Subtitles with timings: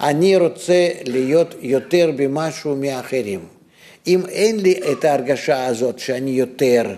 [0.00, 3.40] אני רוצה להיות יותר במשהו מאחרים.
[4.06, 6.94] אם אין לי את ההרגשה הזאת שאני יותר,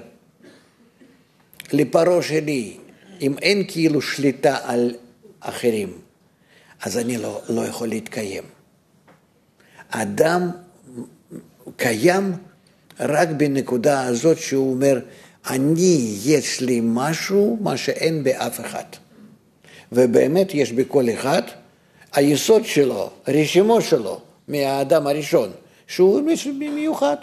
[1.72, 2.76] לפרעה שלי,
[3.20, 4.94] אם אין כאילו שליטה על
[5.40, 5.92] אחרים,
[6.82, 8.44] אז אני לא, לא יכול להתקיים.
[9.90, 10.50] אדם
[11.76, 12.32] קיים
[13.00, 15.00] רק בנקודה הזאת שהוא אומר,
[15.50, 18.84] אני, יש לי משהו, מה שאין באף אחד.
[19.92, 21.42] ובאמת יש בכל אחד,
[22.12, 25.50] היסוד שלו, רשימו שלו, מהאדם הראשון,
[25.86, 26.22] שהוא
[26.74, 27.16] מיוחד.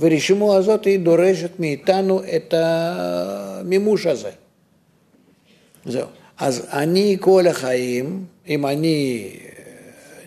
[0.00, 4.30] ורשימו הזאת היא דורשת מאיתנו את המימוש הזה.
[5.86, 6.06] זהו.
[6.38, 9.30] אז אני כל החיים, אם אני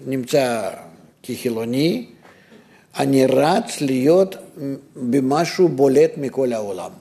[0.06, 0.70] נמצא
[1.24, 2.06] כחילוני,
[3.00, 4.36] אני רץ להיות
[4.96, 6.92] במשהו בולט מכל העולם.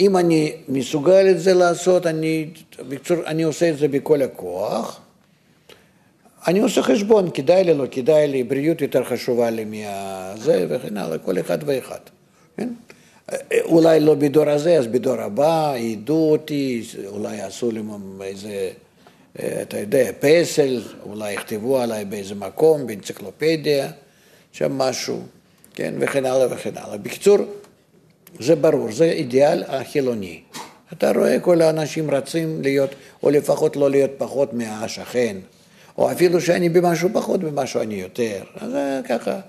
[0.00, 2.46] אם אני מסוגל את זה לעשות, אני,
[2.88, 5.00] בקצור, אני עושה את זה בכל הכוח.
[6.46, 11.18] אני עושה חשבון, כדאי לי, לא כדאי לי, בריאות יותר חשובה לי מהזה וכן הלאה,
[11.18, 11.98] כל אחד ואחד.
[12.56, 12.68] כן?
[13.62, 17.80] אולי לא בדור הזה, אז בדור הבא ידעו אותי, אולי יעשו לי
[18.20, 18.70] איזה,
[19.62, 23.90] אתה יודע, פסל, אולי יכתבו עליי באיזה מקום, באנציקלופדיה.
[24.52, 25.22] שם משהו,
[25.74, 26.96] כן, וכן הלאה וכן הלאה.
[26.96, 27.38] בקיצור,
[28.38, 30.40] זה ברור, זה אידיאל החילוני.
[30.92, 32.90] אתה רואה כל האנשים רצים להיות,
[33.22, 35.36] או לפחות לא להיות פחות מהשכן,
[35.98, 38.42] או אפילו שאני במשהו פחות, במשהו אני יותר.
[38.56, 39.40] אז זה ככה,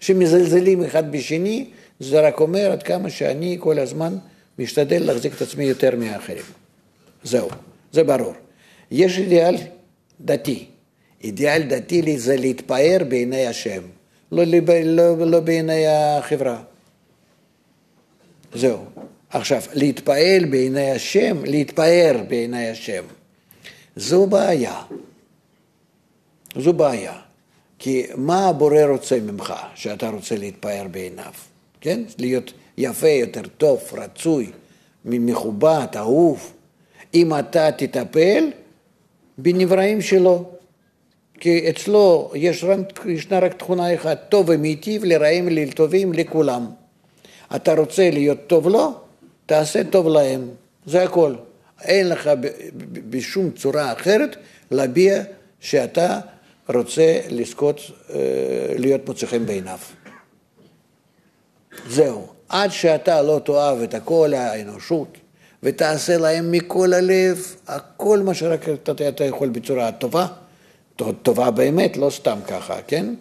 [0.00, 1.66] שמזלזלים אחד בשני,
[2.00, 4.16] זה רק אומר עד כמה שאני כל הזמן
[4.58, 6.44] משתדל להחזיק את עצמי יותר מהאחרים.
[7.24, 7.48] זהו,
[7.92, 8.34] זה ברור.
[8.90, 9.56] יש אידיאל
[10.20, 10.64] דתי.
[11.24, 13.82] אידיאל דתי זה להתפאר בעיני השם.
[14.32, 14.44] לא,
[14.84, 16.62] לא, לא בעיני החברה.
[18.54, 18.84] זהו.
[19.30, 23.04] עכשיו, להתפעל בעיני השם, להתפאר בעיני השם,
[23.96, 24.82] זו בעיה.
[26.56, 27.18] זו בעיה.
[27.78, 31.32] כי מה הבורא רוצה ממך, שאתה רוצה להתפאר בעיניו,
[31.80, 32.00] כן?
[32.18, 34.50] להיות יפה, יותר טוב, רצוי,
[35.04, 36.52] מכובד, אהוב.
[37.14, 38.50] אם אתה תטפל
[39.38, 40.44] בנבראים שלו,
[41.40, 46.66] כי אצלו יש רק, ישנה רק תכונה אחת, טוב ומיטיב לרעים ולטובים לכולם.
[47.56, 48.94] אתה רוצה להיות טוב לו,
[49.46, 50.48] תעשה טוב להם,
[50.86, 51.34] זה הכל.
[51.82, 52.30] אין לך
[53.10, 54.36] בשום צורה אחרת
[54.70, 55.22] להביע
[55.60, 56.20] שאתה
[56.74, 58.16] רוצה לזכות אה,
[58.78, 59.78] להיות מוצא חן בעיניו.
[61.88, 62.26] זהו.
[62.48, 65.18] עד שאתה לא תאהב את כל האנושות
[65.62, 68.68] ותעשה להם מכל הלב, הכל מה שרק
[69.08, 70.26] אתה יכול בצורה טובה,
[71.22, 73.14] טובה באמת, לא סתם ככה, כן?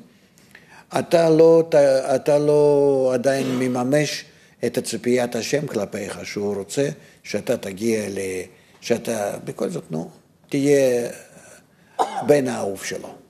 [1.00, 4.26] אתה לא, אתה, אתה לא עדיין מממש
[4.66, 6.90] את הציפיית השם כלפיך, שהוא רוצה
[7.24, 8.20] שאתה תגיע ל...
[8.82, 10.10] שאתה בכל זאת, נו,
[10.50, 11.10] תהיה
[12.28, 13.27] בן האהוב שלו.